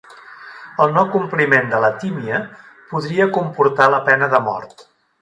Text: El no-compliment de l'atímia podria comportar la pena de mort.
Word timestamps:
El 0.85 0.95
no-compliment 0.95 1.69
de 1.75 1.83
l'atímia 1.85 2.41
podria 2.95 3.31
comportar 3.39 3.91
la 3.97 4.05
pena 4.13 4.35
de 4.37 4.45
mort. 4.51 4.89